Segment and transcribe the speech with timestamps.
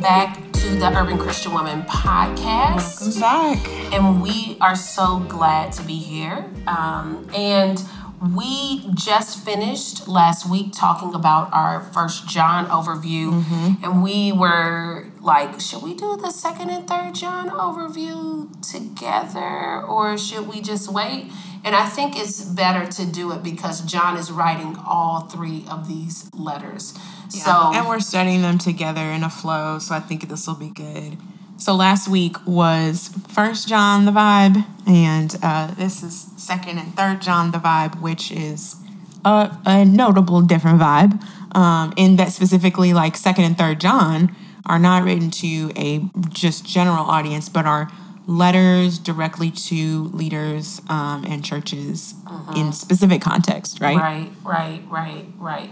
[0.00, 3.20] Welcome back to the Urban Christian Woman podcast.
[3.20, 3.92] Welcome back.
[3.92, 6.46] and we are so glad to be here.
[6.66, 7.82] Um, and
[8.34, 13.44] we just finished last week talking about our first John overview,
[13.82, 20.16] and we were like, should we do the second and third John overview together, or
[20.16, 21.30] should we just wait?
[21.62, 25.88] And I think it's better to do it because John is writing all three of
[25.88, 26.94] these letters.
[27.30, 30.70] So and we're studying them together in a flow, so I think this will be
[30.70, 31.16] good.
[31.56, 37.20] So last week was First John the vibe, and uh, this is Second and Third
[37.20, 38.76] John the vibe, which is
[39.24, 41.22] a, a notable different vibe.
[41.54, 44.34] Um, in that specifically, like Second and Third John
[44.66, 47.90] are not written to a just general audience, but are
[48.26, 52.14] letters directly to leaders um, and churches
[52.56, 53.96] in specific context, right?
[53.96, 55.70] Right, right, right, right.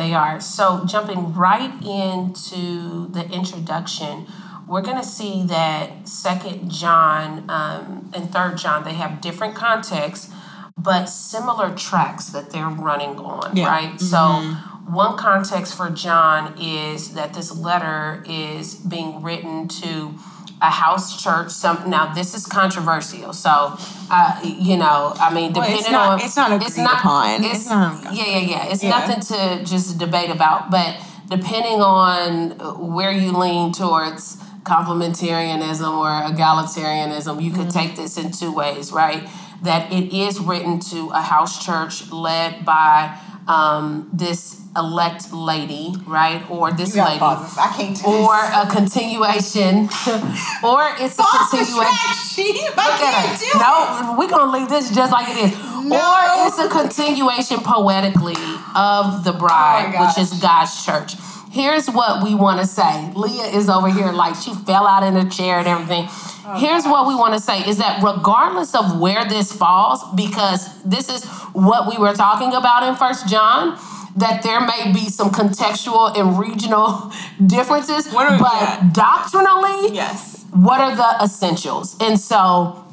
[0.00, 0.40] They are.
[0.40, 4.26] So, jumping right into the introduction,
[4.66, 10.32] we're going to see that Second John um, and Third John they have different contexts,
[10.78, 13.54] but similar tracks that they're running on.
[13.54, 13.66] Yeah.
[13.66, 14.00] Right.
[14.00, 14.56] So,
[14.88, 20.14] one context for John is that this letter is being written to
[20.62, 21.50] a house church.
[21.50, 23.32] Some now this is controversial.
[23.32, 23.76] So,
[24.10, 27.44] uh, you know, I mean, Well, depending it's not- on it's not agreed upon.
[27.44, 28.64] It's not- yeah, yeah, yeah.
[28.64, 28.90] It's Yeah.
[28.98, 30.96] nothing to just debate about, but
[31.28, 32.50] depending on
[32.94, 37.78] where you lean towards complementarianism or egalitarianism, you could Mm-hmm.
[37.78, 39.28] take this in two ways, right?
[39.62, 43.10] That it is written to a house church led by
[43.48, 46.48] um, this elect lady, right?
[46.50, 47.20] Or this lady.
[47.20, 49.88] I can't do Or a continuation,
[50.64, 52.70] or it's a continuation.
[52.76, 53.58] Look at her.
[53.58, 55.58] No, we're gonna leave this just like it is.
[55.84, 55.96] No.
[55.96, 58.36] Or it's a continuation poetically
[58.76, 61.14] of the bride, Oh which is God's church.
[61.50, 63.12] Here's what we want to say.
[63.16, 66.06] Leah is over here like she fell out in the chair and everything.
[66.08, 70.80] Oh Here's what we want to say is that regardless of where this falls, because
[70.84, 73.76] this is what we were talking about in First John,
[74.16, 77.12] that there may be some contextual and regional
[77.46, 80.44] differences, but doctrinally, Yes.
[80.52, 81.96] what are the essentials?
[82.00, 82.84] And so,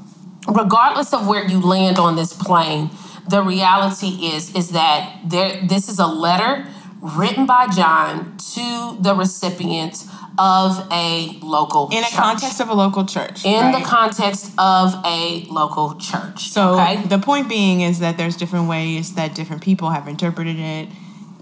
[0.48, 2.90] regardless of where you land on this plane,
[3.30, 6.66] the reality is is that there this is a letter
[7.02, 10.08] written by John to the recipients
[10.40, 12.14] of a local In a church.
[12.14, 13.44] context of a local church.
[13.44, 13.80] in right?
[13.80, 16.50] the context of a local church.
[16.50, 17.02] So okay?
[17.04, 20.90] the point being is that there's different ways that different people have interpreted it.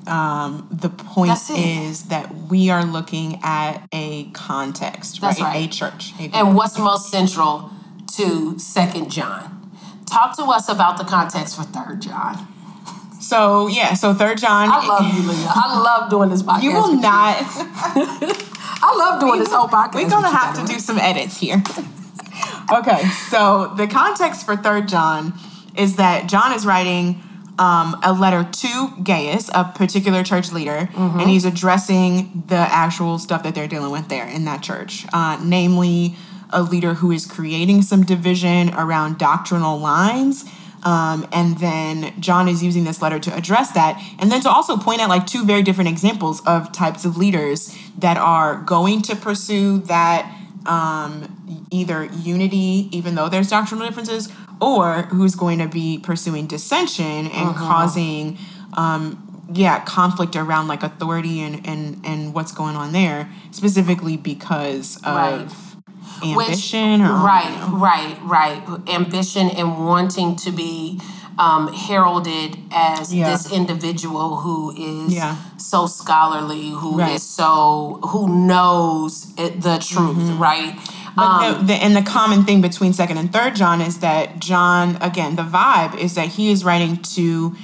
[0.08, 5.40] Um, the point is that we are looking at a context, right?
[5.40, 5.66] right.
[5.66, 6.14] A church.
[6.20, 7.72] a and what's most central
[8.16, 9.72] to Second John?
[10.06, 12.48] Talk to us about the context for Third John.
[13.20, 14.70] so yeah, so Third John.
[14.72, 15.50] I love you, Leah.
[15.50, 16.64] I love doing this podcast.
[16.64, 17.38] You will not.
[18.88, 19.96] I love doing this whole podcast.
[19.96, 21.64] We're gonna have to do some edits here.
[22.72, 25.34] okay, so the context for Third John
[25.76, 27.22] is that John is writing
[27.58, 31.20] um, a letter to Gaius, a particular church leader, Mm-hmm.
[31.20, 35.40] and he's addressing the actual stuff that they're dealing with there in that church, uh,
[35.44, 36.16] namely
[36.52, 40.46] a leader who is creating some division around doctrinal lines.
[40.84, 44.78] Um, and then John is using this letter to address that, and then to also
[44.78, 49.16] point out like two very different examples of types of leaders that are going to
[49.16, 50.32] pursue that
[50.68, 54.30] um, either unity, even though there's doctrinal differences,
[54.62, 58.38] or who's going to be pursuing dissension and causing,
[58.74, 59.22] um,
[59.54, 65.16] yeah, conflict around like authority and, and and what's going on there, specifically because of
[65.16, 65.52] Right.
[66.24, 68.64] ambition or right, right, right.
[68.90, 71.00] Ambition and wanting to be
[71.38, 73.30] um, heralded as Yeah.
[73.30, 75.36] this individual who is Yeah.
[75.58, 77.20] so scholarly, who is Right.
[77.22, 80.42] so who knows it, the truth, Mm-hmm.
[80.42, 80.80] right?
[81.16, 84.40] But Um, the, the, and the common thing between second and third John is that
[84.40, 87.56] John, again, the vibe is that he is writing to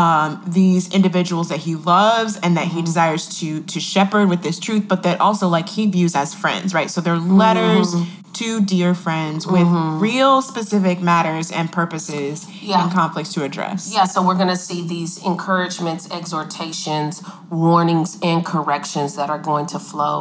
[0.00, 0.28] um,
[0.60, 2.76] these individuals that he loves and that Mm-hmm.
[2.76, 6.28] he desires to to shepherd with this truth, but that also like he views as
[6.42, 6.90] friends, right?
[6.94, 8.32] So they're letters Mm-hmm.
[8.40, 9.66] to dear friends with
[10.08, 12.34] real specific matters and purposes
[12.70, 12.82] Yeah.
[12.82, 13.80] and conflicts to address.
[13.96, 17.14] Yeah, so we're going to see these encouragements, exhortations,
[17.50, 20.18] warnings, and corrections that are going to flow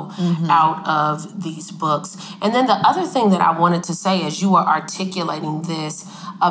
[0.62, 1.16] out of
[1.48, 2.10] these books.
[2.42, 5.96] And then the other thing that I wanted to say as you were articulating this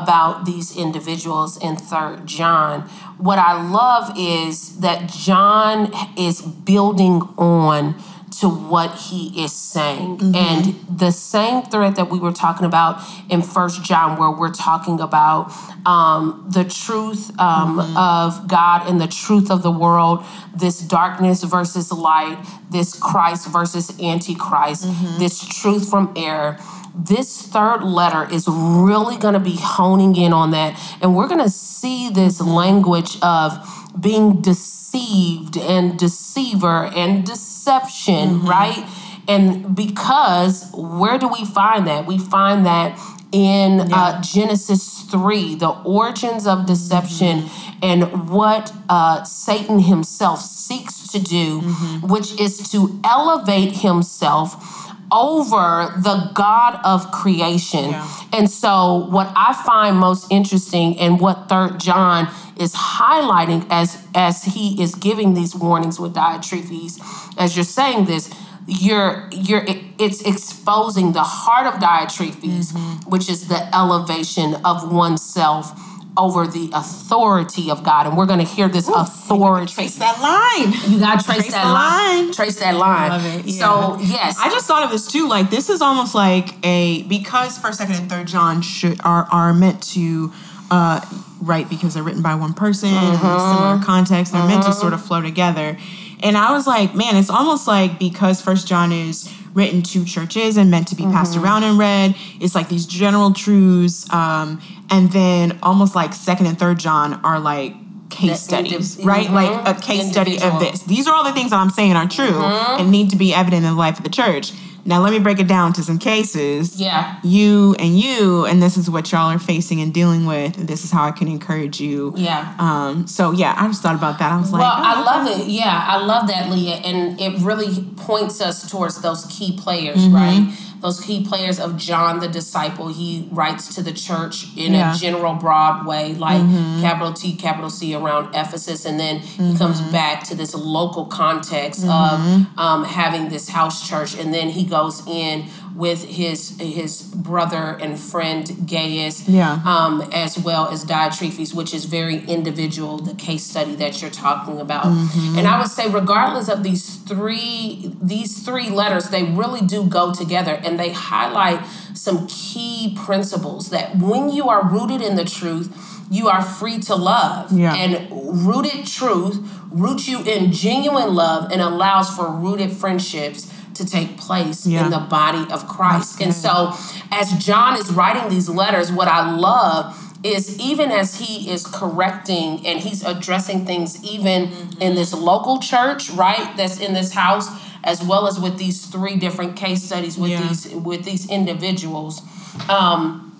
[0.01, 2.75] about these individuals in Third John,
[3.19, 7.95] what I love is that John is building on
[8.41, 10.21] to what he is saying.
[10.35, 15.01] And the same thread that we were talking about in first john where we're talking
[15.01, 15.53] about
[15.87, 20.25] um, the truth um, of god and the truth of the world
[20.55, 22.39] this darkness versus light
[22.71, 24.85] this christ versus antichrist
[25.19, 26.59] this truth from error
[26.97, 31.43] this third letter is really going to be honing in on that and we're going
[31.43, 33.53] to see this language of
[34.01, 38.89] being deceived and deceiver and deception, right?
[39.29, 42.07] And because where do we find that?
[42.07, 42.99] We find that
[43.33, 47.49] in uh, Genesis 3, the origins of deception
[47.83, 51.61] and what uh, Satan himself seeks to do,
[52.03, 57.91] which is to elevate himself over the God of creation.
[57.91, 58.09] Yeah.
[58.33, 64.45] And so what I find most interesting and what third John is highlighting as as
[64.45, 67.01] he is giving these warnings with Diotrephes,
[67.39, 68.31] as you're saying this,
[68.67, 73.11] you're you're it- it's exposing the heart of Diotrephes, mm-hmm.
[73.11, 75.73] which is the elevation of oneself
[76.17, 78.07] over the authority of God.
[78.07, 79.73] And we're gonna hear this authority.
[79.73, 80.73] Trace that line.
[80.93, 82.25] You gotta trace, Trace that line.
[82.27, 82.33] line.
[82.33, 83.11] Trace that line.
[83.11, 84.37] Love it, So yes.
[84.41, 85.29] I just thought of this too.
[85.29, 89.53] Like this is almost like a because first, second, and third John should are are
[89.53, 90.33] meant to
[90.71, 91.01] uh
[91.41, 94.33] write because they're written by one person in a similar context.
[94.33, 95.77] They're meant to sort of flow together.
[96.23, 100.57] And I was like, man, it's almost like because First John is written to churches
[100.59, 102.15] and meant to be passed around and read.
[102.41, 104.61] It's like these general truths, um,
[104.91, 107.73] and then almost like Second and Third John are like
[108.11, 109.29] case The studies, right?
[109.31, 110.83] Like a case study of this.
[110.83, 112.81] These are all the things that I'm saying are true Mm-hmm.
[112.83, 114.53] and need to be evident in the life of the church.
[114.87, 116.81] Now let me break it down to some cases.
[116.81, 117.19] Yeah.
[117.23, 120.55] You and you, and this is what y'all are facing and dealing with.
[120.55, 122.13] This is how I can encourage you.
[122.17, 122.55] Yeah.
[122.59, 123.07] Um.
[123.07, 124.33] So yeah, I just thought about that.
[124.33, 125.49] I was like, Well, oh, I love it.
[125.49, 126.77] Yeah, I love that, Leah.
[126.77, 130.15] And it really points us towards those key players, Mm-hmm.
[130.15, 130.59] right?
[130.81, 132.89] Those key players of John the disciple.
[132.89, 134.87] He writes to the church in Yeah.
[134.93, 134.97] Mm-hmm.
[134.97, 136.43] a general, broad way, like
[136.81, 138.85] capital T, capital C around Ephesus.
[138.85, 142.53] And then he comes back to this local context Mm-hmm.
[142.55, 144.15] of um, having this house church.
[144.19, 149.61] And then he goes in with his his brother and friend Gaius Yeah.
[149.67, 154.59] um, as well as Diotrephes, which is very individual, the case study that you're talking
[154.59, 154.87] about.
[154.87, 155.39] Mm-hmm.
[155.39, 160.15] And I would say, regardless of these three these three letters, they really do go
[160.15, 165.69] together, and they highlight some key principles that when you are rooted in the truth,
[166.11, 167.53] you are free to love.
[167.53, 167.75] Yeah.
[167.75, 174.17] And rooted truth roots you in genuine love and allows for rooted friendships to take
[174.19, 174.85] place Yeah.
[174.85, 176.21] in the body of Christ.
[176.21, 176.75] And so,
[177.11, 182.67] as John is writing these letters, what I love is even as he is correcting
[182.67, 184.51] and he's addressing things, even
[184.81, 187.49] in this local church, right, that's in this house,
[187.85, 190.43] as well as with these three different case studies with Yeah.
[190.49, 192.23] these with these individuals,
[192.69, 193.33] um,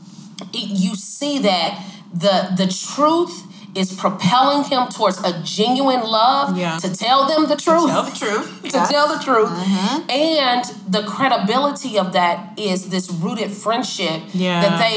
[0.53, 1.83] it- you see that
[2.15, 3.43] the the truth
[3.77, 6.79] is propelling him towards a genuine love Yeah.
[6.79, 8.63] to tell them the truth To tell the truth.
[8.63, 8.87] to Yeah.
[8.95, 9.51] tell the truth.
[9.51, 10.11] Mm-hmm.
[10.11, 14.61] And the credibility of that is this rooted friendship Yeah.
[14.65, 14.97] that they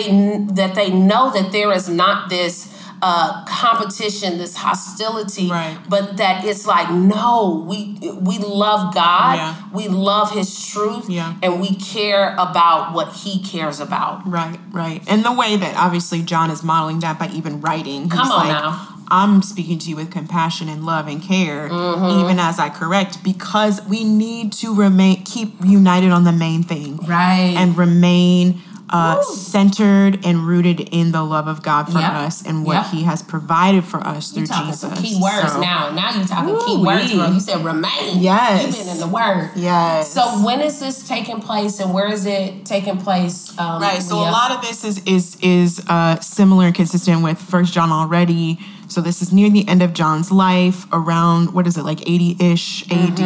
[0.59, 2.53] that they know that there is not this
[3.01, 5.77] uh, competition, this hostility, Right.
[5.87, 9.55] but that it's like no, we we love God, Yeah.
[9.73, 11.33] we love His truth, Yeah.
[11.41, 14.29] and we care about what He cares about.
[14.29, 15.01] Right, right.
[15.07, 18.09] And the way that obviously John is modeling that by even writing.
[18.09, 18.87] Come he's on like, now.
[19.11, 22.19] I'm speaking to you with compassion and love and care, Mm-hmm.
[22.23, 26.97] even as I correct, because we need to remain keep united on the main thing.
[26.97, 27.55] Right.
[27.57, 32.11] And remain uh, centered and rooted in the love of God for Yep.
[32.13, 32.85] us and what Yep.
[32.87, 34.83] He has provided for us through Jesus.
[34.99, 35.89] key words So, now.
[35.91, 36.85] Now you're talking key Woo-wee.
[36.87, 37.11] words.
[37.13, 38.19] You said remain.
[38.19, 38.65] Yes.
[38.65, 39.51] You've been in the word.
[39.55, 40.11] Yes.
[40.13, 43.57] So when is this taking place and where is it taking place?
[43.59, 44.01] Um, Right.
[44.01, 44.29] So Leah?
[44.29, 48.59] a lot of this is is is uh, similar and consistent with First John already.
[48.89, 52.35] So this is near the end of John's life, around what is it like eighty
[52.39, 53.19] ish AD,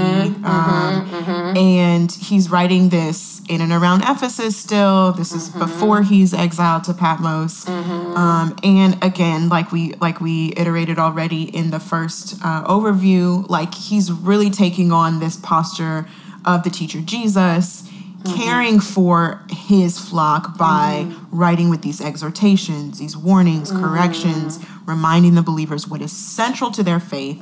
[0.44, 4.58] um, and he's writing this in and around Ephesus.
[4.58, 7.68] Still, this is before he's exiled to Patmos.
[7.68, 13.74] Um, and again, like we like we iterated already in the first uh, overview, like
[13.74, 16.08] he's really taking on this posture
[16.46, 17.90] of the teacher Jesus
[18.24, 18.42] Mm-hmm.
[18.42, 21.38] caring for his flock by mm-hmm.
[21.38, 23.84] writing with these exhortations, these warnings, mm-hmm.
[23.84, 27.42] corrections, reminding the believers what is central to their faith.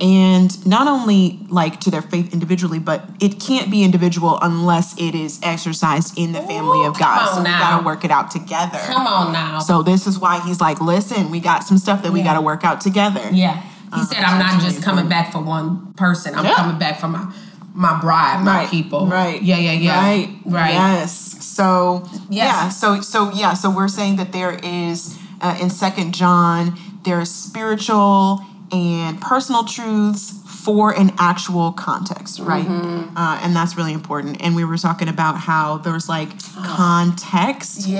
[0.00, 5.14] And not only like to their faith individually, but it can't be individual unless it
[5.14, 7.26] is exercised in the family of God.
[7.26, 7.60] So on we now.
[7.60, 8.78] gotta work it out together.
[8.78, 9.60] Come on now.
[9.60, 12.64] So this is why he's like, listen, we got some stuff that we gotta work
[12.64, 13.28] out together.
[13.30, 13.62] Yeah.
[13.94, 16.34] He said, I'm uh, not just coming back for one person.
[16.34, 16.54] I'm Yeah.
[16.54, 17.32] coming back for my
[17.74, 19.06] my bride, my people.
[19.06, 19.40] Right.
[19.42, 20.00] Yeah, yeah, yeah.
[20.00, 20.28] Right.
[20.44, 20.72] Right.
[20.74, 21.12] Yes.
[21.44, 22.30] So Yes.
[22.30, 22.68] yeah.
[22.70, 23.54] So so yeah.
[23.54, 28.40] So we're saying that there is uh, in Second John there is spiritual
[28.72, 30.34] and personal truths
[30.64, 32.66] for an actual context, right?
[32.66, 33.16] Mm-hmm.
[33.16, 34.36] Uh, and that's really important.
[34.42, 37.92] And we were talking about how there's like context and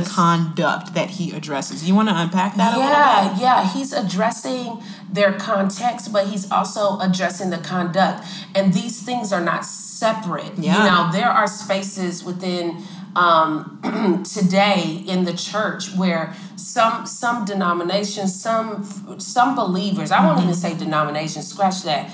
[0.00, 0.14] Yes.
[0.14, 1.86] conduct that he addresses.
[1.86, 2.90] You want to unpack that a little
[3.34, 3.42] bit?
[3.42, 3.68] Yeah, yeah.
[3.72, 8.26] He's addressing their context, but he's also addressing the conduct.
[8.54, 10.58] And these things are not separate.
[10.58, 10.78] Yeah.
[10.78, 12.82] You know, there are spaces within
[13.14, 18.84] um, today in the church where some some denominations, some
[19.18, 22.10] some believers, I won't even say denominations, scratch that.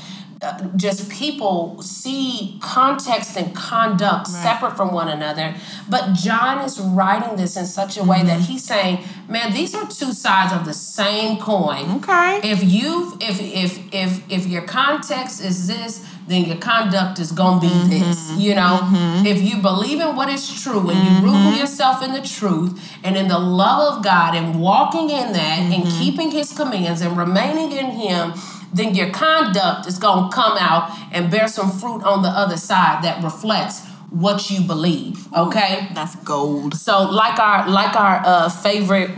[0.77, 5.55] Just people see context and conduct separate from one another.
[5.89, 8.53] But John is writing this in such a way that mm-hmm.
[8.53, 11.99] he's saying, man, these are two sides of the same coin.
[11.99, 12.41] Okay.
[12.43, 17.61] If you if if if if your context is this, then your conduct is gonna
[17.61, 17.91] be mm-hmm.
[17.91, 18.33] this.
[18.33, 19.27] You know, mm-hmm.
[19.27, 23.17] if you believe in what is true and you root yourself in the truth and
[23.17, 27.73] in the love of God and walking in that and keeping His commands and remaining
[27.73, 28.33] in Him.
[28.73, 33.03] Then your conduct is gonna come out and bear some fruit on the other side
[33.05, 35.29] that reflects what you believe.
[35.35, 35.89] Okay.
[35.95, 36.75] That's gold.
[36.75, 39.11] So like our like our uh, favorite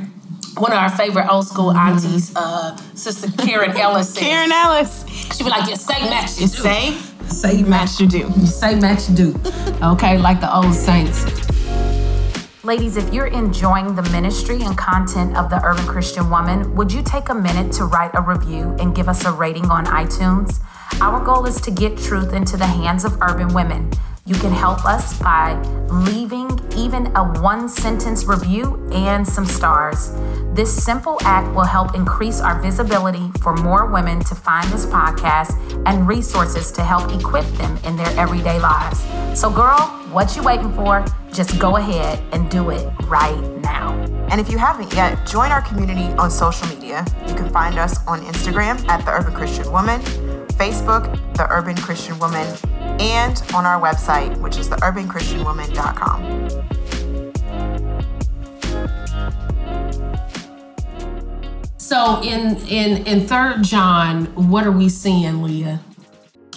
[0.57, 4.15] one of our favorite old school aunties, uh, Sister Karen Ellis.
[4.15, 5.05] said, Karen Ellis.
[5.37, 6.63] She be like, "You say match, you You do.
[6.63, 6.97] say,
[7.27, 8.19] say match you do.
[8.37, 9.41] you say match, you do."
[9.83, 11.25] Okay, like the old saints.
[12.65, 17.03] Ladies, if you're enjoying the ministry and content of the Urban Christian Woman, would you
[17.03, 20.65] take a minute to write a review and give us a rating on iTunes?
[20.99, 23.91] Our goal is to get truth into the hands of urban women.
[24.25, 30.15] You can help us by leaving even a one sentence review and some stars.
[30.55, 35.53] This simple act will help increase our visibility for more women to find this podcast
[35.85, 39.05] and resources to help equip them in their everyday lives.
[39.39, 39.81] So, girl,
[40.11, 41.05] what you waiting for?
[41.35, 43.93] Just go ahead and do it right now.
[44.31, 47.05] And if you haven't yet, join our community on social media.
[47.27, 50.01] You can find us on Instagram at The Urban Christian Woman,
[50.53, 52.47] Facebook, The Urban Christian Woman,
[53.01, 56.51] and on our website, which is theurbanchristianwoman.com.
[61.77, 65.81] So in in in Third John, what are we seeing, Leah?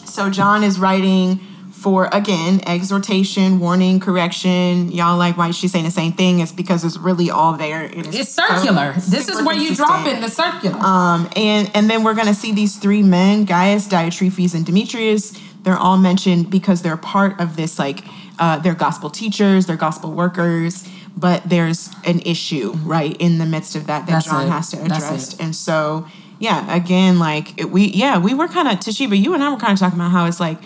[0.06, 1.40] So John is writing
[1.88, 4.92] for again exhortation, warning, correction.
[4.92, 6.42] Y'all like why she's saying the same thing?
[6.42, 7.86] It's because it's really all there.
[7.86, 8.92] It It's circular.
[8.92, 10.78] This is where you drop in the circular.
[10.80, 15.40] Um, and and then we're gonna see these three men, Gaius, Diotrephes, and Demetrius.
[15.62, 18.04] They're all mentioned because they're part of this, like
[18.38, 23.78] uh, they're gospel teachers, they're gospel workers, but there's an issue right in the midst
[23.78, 24.50] of that that That's John it.
[24.50, 25.40] has to address.
[25.40, 26.06] And so,
[26.38, 29.18] yeah, again, like it, we, yeah, we were kind of Te'Sheba.
[29.18, 30.58] You and I were kind of talking about how it's like.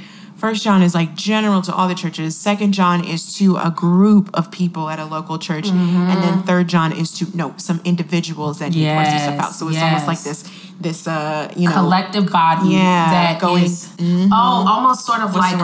[0.41, 2.36] First John is like general to all the churches.
[2.36, 6.21] Second John is to a group of people at a local church, and Mm-hmm.
[6.21, 9.51] then third John is to no some individuals that he pours this stuff out.
[9.53, 10.43] So it's almost like this
[10.81, 15.53] this uh you know collective body Yeah, that going- is- oh almost sort of What's
[15.53, 15.63] like a,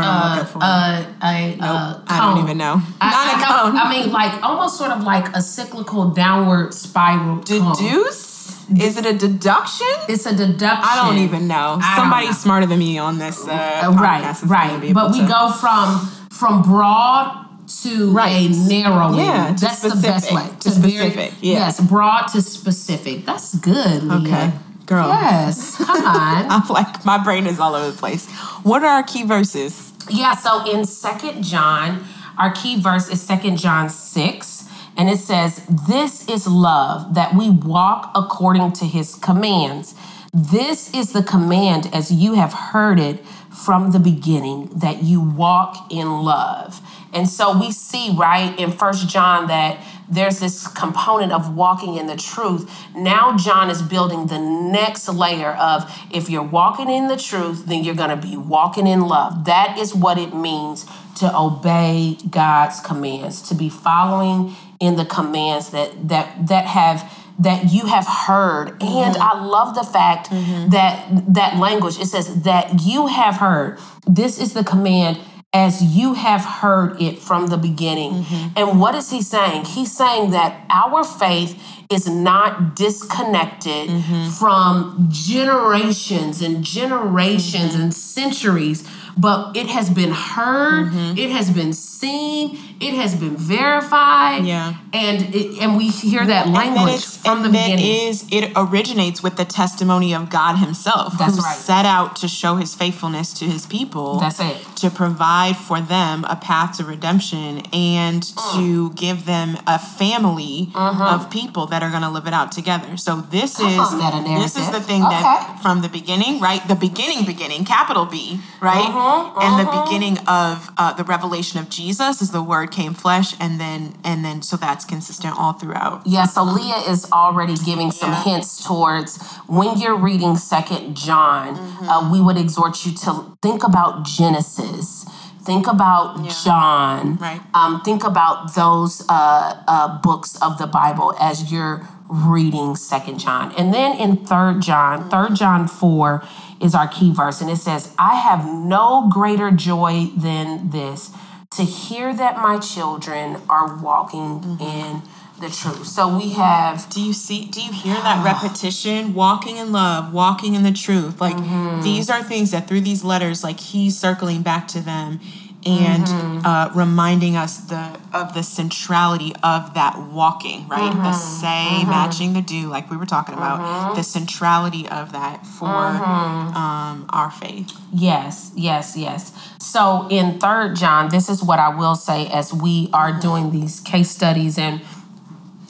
[0.60, 2.75] a, a, a I don't even know.
[3.01, 3.77] I, Not a I know- cone.
[3.81, 7.38] I mean, like almost sort of like a cyclical downward spiral.
[7.41, 8.26] deduce.
[8.75, 9.88] Is it a deduction?
[10.09, 10.83] It's a deduction.
[10.83, 11.79] I don't even know.
[11.81, 12.31] I Somebody know.
[12.33, 14.93] smarter than me on this uh, right, right.
[14.93, 17.45] But we to- go from from broad
[17.83, 18.50] to Right.
[18.50, 19.19] a narrowing.
[19.19, 20.47] Yeah, to That's the best way.
[20.62, 21.53] to specific, yeah.
[21.67, 23.25] Yes, broad to specific.
[23.25, 24.19] That's good, Leah.
[24.21, 24.51] Okay,
[24.86, 25.07] girl.
[25.09, 26.45] Yes, come on.
[26.50, 28.25] I'm like my brain is all over the place.
[28.63, 29.91] What are our key verses?
[30.09, 32.05] Yeah, so in Second John,
[32.38, 34.56] our key verse is Second John 6,
[34.98, 39.96] and it says, This is love, that we walk according to his commands.
[40.34, 45.92] This is the command as you have heard it from the beginning, that you walk
[45.92, 46.82] in love.
[47.13, 52.08] And so we see, right, in First John that there's this component of walking in
[52.08, 52.72] the truth.
[52.96, 57.84] Now, John is building the next layer of if you're walking in the truth, then
[57.84, 59.46] you're going to be walking in love.
[59.46, 60.86] That is what it means
[61.18, 67.72] to obey God's commands, to be following in the commands that that that have that
[67.72, 68.81] you have heard.
[68.81, 70.29] And I love the fact
[70.72, 73.79] that that language it says that you have heard.
[74.07, 75.19] This is the command
[75.53, 78.12] as you have heard it from the beginning.
[78.24, 78.48] Mm-hmm.
[78.57, 79.65] And what is he saying?
[79.65, 84.29] He's saying that our faith is not disconnected Mm-hmm.
[84.31, 87.81] from generations and generations Mm-hmm.
[87.81, 94.46] and centuries, but it has been heard, it has been seen, it has been verified.
[94.46, 94.75] Yeah.
[94.93, 98.07] And it, and we hear that that language it's- from the that beginning.
[98.10, 101.55] is it originates with the testimony of God Himself, That's who right.
[101.55, 104.19] set out to show His faithfulness to His people.
[104.19, 104.57] That's it.
[104.77, 108.53] To provide for them a path to redemption and Mm.
[108.55, 112.98] to give them a family of people that are going to live it out together.
[112.98, 113.57] So this.
[113.57, 115.19] Come is on, this is the thing Okay.
[115.22, 116.65] that from the beginning, right?
[116.67, 118.86] The beginning, beginning, capital B, right?
[118.86, 123.33] Mm-hmm, And the beginning of uh, the revelation of Jesus is the Word came flesh,
[123.39, 126.01] and then and then so that's consistent all throughout.
[126.05, 128.24] Yeah, so Leah is already giving some Yeah.
[128.24, 131.55] hints towards when you're reading Second John.
[131.55, 131.89] Mm-hmm.
[131.89, 135.05] Uh, we would exhort you to think about Genesis,
[135.43, 137.41] think about John, Right.
[137.53, 143.53] Um, think about those uh, uh, books of the Bible as you're reading Second John,
[143.57, 146.24] and then in Third John, Third John four
[146.59, 151.12] is our key verse, and it says, "I have no greater joy than this."
[151.51, 154.62] To hear that my children are walking Mm-hmm.
[154.62, 155.01] in
[155.39, 155.86] the truth.
[155.88, 157.46] So we have Do you see?
[157.46, 159.13] Do you hear that repetition?
[159.13, 161.22] Walking in love, walking in the truth.
[161.22, 161.82] Like Mm-hmm.
[161.84, 165.20] these are things that through these letters, like he's circling back to them
[165.67, 166.45] and Mm-hmm.
[166.45, 170.93] uh, reminding us the of the centrality of that walking, right?
[170.93, 171.41] The Mm-hmm.
[171.41, 173.95] say matching the do, like we were talking about.
[173.95, 176.55] The centrality of that for Mm-hmm.
[176.57, 177.71] um, our faith.
[177.93, 179.31] Yes, yes, yes.
[179.59, 183.79] So in third John, this is what I will say as we are doing these
[183.81, 184.81] case studies and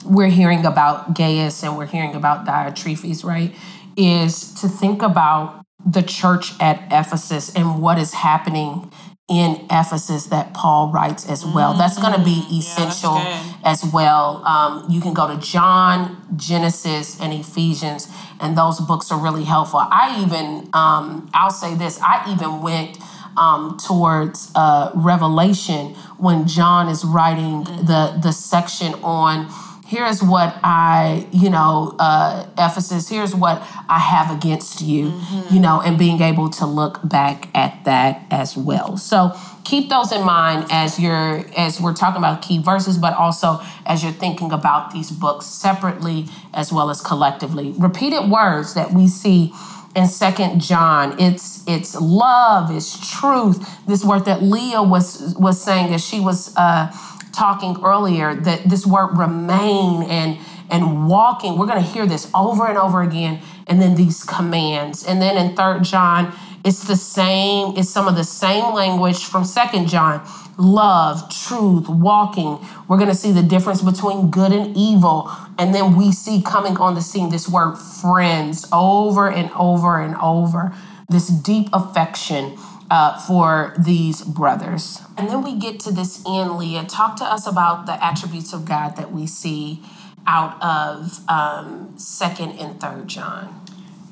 [0.04, 3.54] we're hearing about Gaius and we're hearing about Diotrephes, right?
[3.96, 8.90] Is to think about the church at Ephesus and what is happening
[9.28, 11.74] in Ephesus that Paul writes as well.
[11.74, 13.54] That's going to be essential good.
[13.62, 14.42] as well.
[14.46, 18.08] Um, you can go to John, Genesis, and Ephesians,
[18.40, 19.80] and those books are really helpful.
[19.80, 22.98] I even, um, I'll say this, I even went
[23.36, 29.48] um, towards uh, Revelation when John is writing the the section on.
[29.88, 33.08] Here's what I, you know, uh, Ephesus.
[33.08, 35.18] Here's what I have against you,
[35.50, 38.98] you know, and being able to look back at that as well.
[38.98, 39.32] So
[39.64, 44.02] keep those in mind as you're as we're talking about key verses, but also as
[44.02, 47.72] you're thinking about these books separately as well as collectively.
[47.78, 49.54] Repeated words that we see
[49.96, 55.92] in second john it's it's love it's truth this word that leah was was saying
[55.94, 56.92] as she was uh
[57.38, 60.38] talking earlier that this word remain and
[60.70, 65.06] and walking we're going to hear this over and over again and then these commands.
[65.06, 69.44] And then in third john it's the same it's some of the same language from
[69.44, 70.26] second john.
[70.58, 72.58] Love truth walking.
[72.88, 75.30] We're going to see the difference between good and evil.
[75.56, 80.16] And then we see coming on the scene this word friends over and over and
[80.16, 80.74] over.
[81.08, 82.58] This deep affection
[82.90, 87.46] uh, for these brothers and then we get to this end leah talk to us
[87.46, 89.82] about the attributes of god that we see
[90.26, 93.54] out of um, second and third john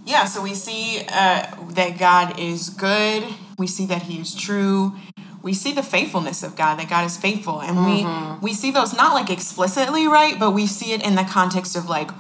[0.06, 3.24] Yeah, so we see uh, that God is good.
[3.58, 4.94] We see that He is true.
[5.42, 8.06] We see the faithfulness of God, that God is faithful, and we
[8.40, 10.38] we see those not like explicitly, right?
[10.38, 12.10] But we see it in the context of like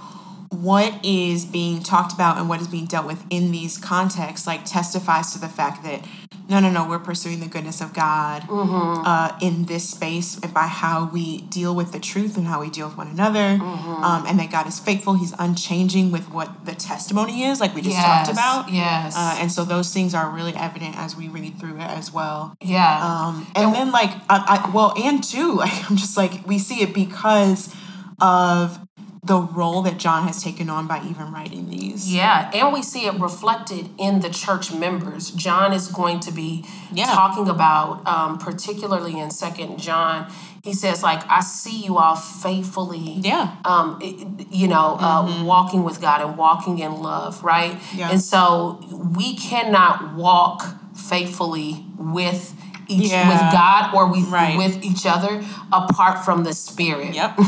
[0.50, 4.64] what is being talked about and what is being dealt with in these contexts, like
[4.64, 6.04] testifies to the fact that
[6.48, 10.66] no, no, no, we're pursuing the goodness of God uh, in this space and by
[10.68, 14.38] how we deal with the truth and how we deal with one another, um, and
[14.38, 15.14] that God is faithful.
[15.14, 18.70] He's unchanging with what the testimony is, like we just talked about.
[18.72, 22.12] yes Uh, and so those things are really evident as we read through it as
[22.12, 22.56] well.
[22.60, 26.58] yeah Um, and then like, I, I, well, and too like, I'm just like, we
[26.60, 27.74] see it because
[28.20, 28.85] of
[29.26, 32.12] the role that John has taken on by even writing these.
[32.12, 35.30] Yeah, and we see it reflected in the church members.
[35.30, 37.06] John is going to be Yeah.
[37.06, 40.26] talking about, um, particularly in Second John.
[40.62, 43.48] He says, like, I see you all faithfully, Yeah.
[43.64, 47.72] um, it- you know, uh, walking with God and walking in love, right?
[47.80, 47.98] Mm-hmm.
[47.98, 48.10] Yeah.
[48.10, 48.78] And so
[49.16, 52.54] we cannot walk faithfully with
[52.88, 53.28] each Yeah.
[53.28, 54.56] with God or we Right.
[54.56, 57.14] with each other apart from the Spirit.
[57.14, 57.34] Yep.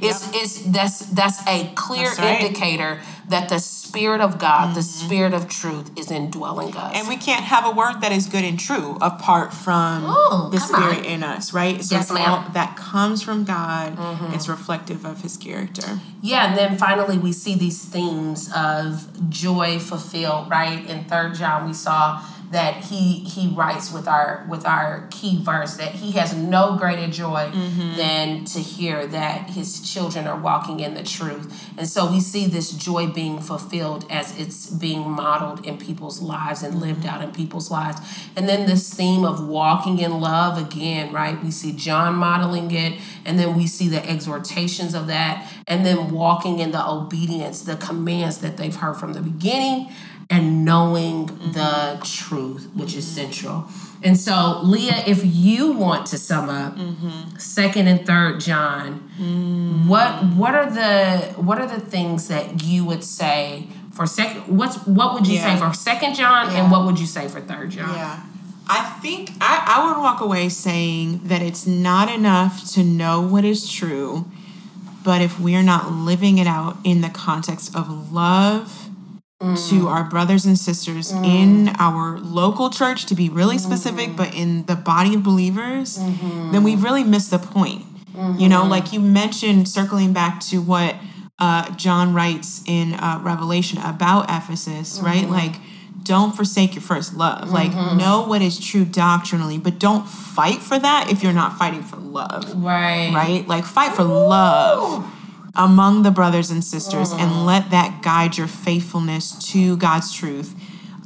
[0.00, 2.40] it's it's that's that's a clear That's right.
[2.42, 6.84] indicator that the Spirit of God, the Spirit of truth, is indwelling us.
[6.92, 6.96] Mm-hmm.
[6.96, 10.60] And we can't have a word that is good and true apart from Ooh, the
[10.60, 11.04] Spirit on.
[11.04, 11.82] in us, right?
[11.84, 12.22] So Yes, ma'am.
[12.22, 12.30] Mm-hmm.
[12.46, 13.98] all- that comes from God.
[14.32, 16.00] It's reflective of His character.
[16.22, 20.86] Yeah, and then finally we see these themes of joy fulfilled, right?
[20.88, 25.76] In third John, we saw that he he writes with our with our key verse
[25.76, 27.96] that he has no greater joy mm-hmm.
[27.96, 31.70] than to hear that his children are walking in the truth.
[31.76, 36.62] And so we see this joy being fulfilled as it's being modeled in people's lives
[36.62, 37.98] and lived out in people's lives.
[38.36, 41.42] And then this theme of walking in love again right?
[41.42, 46.10] We see john modeling it and then we see the exhortations of that and then
[46.10, 49.88] walking in the obedience the commands that they've heard from the beginning
[50.28, 51.52] and knowing mm-hmm.
[51.52, 52.35] the truth,
[52.74, 53.66] which is central.
[54.02, 57.36] And so, Leah, if you want to sum up mm-hmm.
[57.38, 59.88] second and third John, mm-hmm.
[59.88, 64.56] what what are the what are the things that you would say for second?
[64.56, 65.54] What's what would you yeah.
[65.54, 66.62] say for second John, yeah.
[66.62, 67.94] and what would you say for third John?
[67.94, 68.22] Yeah.
[68.68, 73.44] I think I, I would walk away saying that it's not enough to know what
[73.44, 74.26] is true,
[75.04, 78.85] but if we're not living it out in the context of love
[79.38, 79.68] Mm.
[79.68, 81.26] to our brothers and sisters mm.
[81.26, 84.16] in our local church, to be really specific, mm.
[84.16, 86.52] but in the body of believers, mm-hmm.
[86.52, 87.82] then we've really missed the point.
[88.14, 88.40] Mm-hmm.
[88.40, 88.70] You know, mm-hmm.
[88.70, 90.96] like you mentioned, circling back to what
[91.38, 95.06] uh, John writes in uh, Revelation about Ephesus, mm-hmm.
[95.06, 95.28] right?
[95.28, 95.56] Like,
[96.02, 97.50] don't forsake your first love.
[97.50, 97.98] Like, mm-hmm.
[97.98, 101.96] know what is true doctrinally, but don't fight for that if you're not fighting for
[101.96, 102.56] love.
[102.56, 103.12] Right.
[103.12, 103.46] Right?
[103.46, 104.28] Like, fight for Ooh.
[104.28, 105.12] love
[105.56, 107.18] among the brothers and sisters mm.
[107.18, 110.54] and let that guide your faithfulness to God's truth.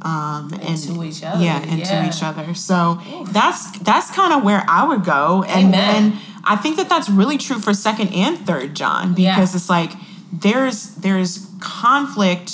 [0.03, 1.43] Um, and, and, to each other.
[1.43, 2.01] Yeah, and yeah.
[2.01, 2.55] to each other.
[2.55, 3.31] So Oof.
[3.31, 5.43] that's that's kind of where I would go.
[5.43, 9.55] And and I think that that's really true for second and third John because yeah.
[9.55, 9.91] it's like
[10.33, 12.51] there's there's conflict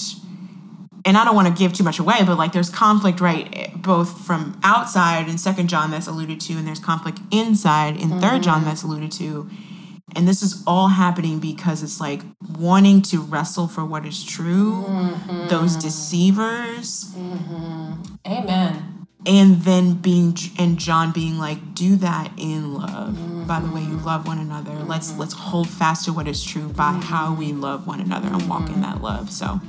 [1.07, 4.25] and I don't want to give too much away, but like there's conflict, right, both
[4.25, 8.19] from outside in Second John that's alluded to, and there's conflict inside in mm-hmm.
[8.19, 9.49] Third John that's alluded to.
[10.15, 12.21] And this is all happening because it's like
[12.57, 15.47] wanting to wrestle for what is true, mm-hmm.
[15.47, 17.13] those deceivers.
[17.13, 18.03] Mm-hmm.
[18.25, 19.07] Amen.
[19.25, 23.15] And then being and John being like, do that in love.
[23.15, 23.43] Mm-hmm.
[23.47, 24.71] By the way, you love one another.
[24.83, 28.47] Let's let's hold fast to what is true by how we love one another and
[28.47, 29.29] walk in that love.
[29.29, 29.59] So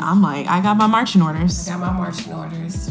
[0.00, 1.66] I'm like, I got my marching orders.
[1.68, 2.90] I got my marching orders.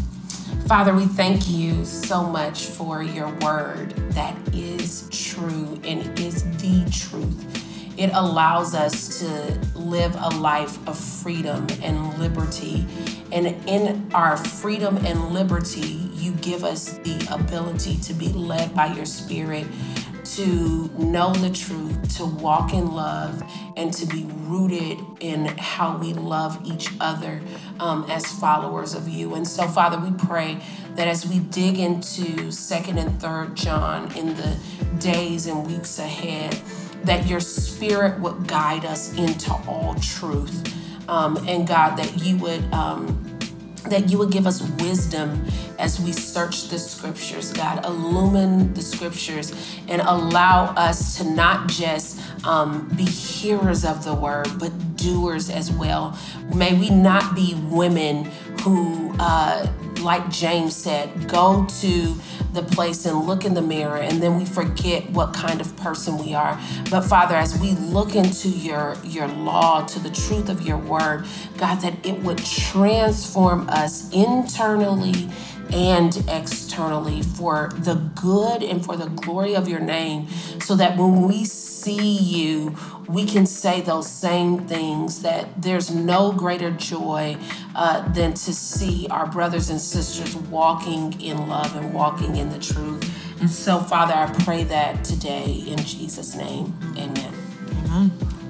[0.71, 6.89] Father, we thank you so much for your word that is true and is the
[6.89, 7.99] truth.
[7.99, 12.87] It allows us to live a life of freedom and liberty.
[13.33, 18.93] And in our freedom and liberty, you give us the ability to be led by
[18.93, 19.67] your spirit
[20.35, 23.43] to know the truth, to walk in love,
[23.75, 27.41] and to be rooted in how we love each other
[27.79, 29.35] um, as followers of you.
[29.35, 30.57] And so, Father, we pray
[30.95, 34.57] that as we dig into second and third John in the
[34.99, 36.57] days and weeks ahead,
[37.03, 40.77] that your spirit would guide us into all truth.
[41.09, 43.20] Um, and God, that you would um,
[43.85, 45.45] that you would give us wisdom
[45.79, 47.83] as we search the scriptures, God.
[47.85, 49.53] Illumine the scriptures
[49.87, 55.71] and allow us to not just um, be hearers of the word, but doers as
[55.71, 56.17] well.
[56.53, 58.25] May we not be women
[58.61, 59.65] who, uh,
[60.01, 62.15] like James said, go to
[62.53, 66.17] the place and look in the mirror and then we forget what kind of person
[66.17, 66.59] we are.
[66.89, 71.25] But father as we look into your your law to the truth of your word
[71.57, 75.29] god that it would transform us internally
[75.71, 80.27] and externally for the good and for the glory of your name
[80.59, 82.69] so that when we see you
[83.13, 87.37] we can say those same things that there's no greater joy
[87.75, 92.59] uh, than to see our brothers and sisters walking in love and walking in the
[92.59, 93.03] truth.
[93.41, 96.77] And so, Father, I pray that today in Jesus' name.
[96.97, 97.33] Amen.
[97.85, 98.40] Amen.